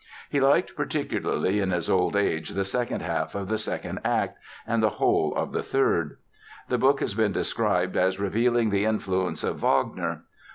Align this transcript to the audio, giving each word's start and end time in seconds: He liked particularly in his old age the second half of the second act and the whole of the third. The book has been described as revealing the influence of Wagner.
He 0.31 0.39
liked 0.39 0.75
particularly 0.75 1.59
in 1.59 1.69
his 1.69 1.87
old 1.87 2.15
age 2.15 2.49
the 2.49 2.63
second 2.63 3.03
half 3.03 3.35
of 3.35 3.49
the 3.49 3.59
second 3.59 3.99
act 4.03 4.39
and 4.65 4.81
the 4.81 4.89
whole 4.97 5.31
of 5.35 5.51
the 5.51 5.61
third. 5.61 6.17
The 6.69 6.79
book 6.79 7.01
has 7.01 7.13
been 7.13 7.33
described 7.33 7.95
as 7.95 8.19
revealing 8.19 8.71
the 8.71 8.85
influence 8.85 9.43
of 9.43 9.59
Wagner. 9.61 10.23